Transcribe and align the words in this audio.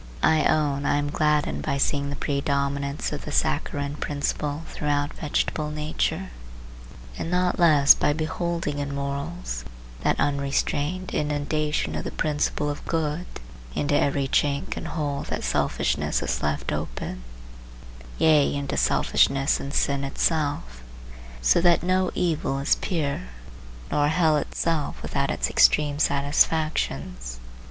I 0.23 0.45
own 0.45 0.83
I 0.87 0.95
am 0.95 1.11
gladdened 1.11 1.61
by 1.61 1.77
seeing 1.77 2.09
the 2.09 2.15
predominance 2.15 3.11
of 3.13 3.23
the 3.23 3.31
saccharine 3.31 3.93
principle 3.97 4.63
throughout 4.73 5.13
vegetable 5.13 5.69
nature, 5.69 6.31
and 7.19 7.29
not 7.29 7.59
less 7.59 7.93
by 7.93 8.11
beholding 8.11 8.79
in 8.79 8.95
morals 8.95 9.63
that 10.01 10.19
unrestrained 10.19 11.13
inundation 11.13 11.93
of 11.93 12.03
the 12.03 12.09
principle 12.09 12.67
of 12.67 12.83
good 12.87 13.27
into 13.75 13.95
every 13.95 14.27
chink 14.27 14.75
and 14.75 14.87
hole 14.87 15.21
that 15.29 15.43
selfishness 15.43 16.21
has 16.21 16.41
left 16.41 16.71
open, 16.71 17.21
yea 18.17 18.55
into 18.55 18.77
selfishness 18.77 19.59
and 19.59 19.71
sin 19.71 20.03
itself; 20.03 20.81
so 21.43 21.61
that 21.61 21.83
no 21.83 22.09
evil 22.15 22.57
is 22.57 22.73
pure, 22.77 23.25
nor 23.91 24.07
hell 24.07 24.37
itself 24.37 24.99
without 25.03 25.29
its 25.29 25.47
extreme 25.47 25.99
satisfactions. 25.99 27.39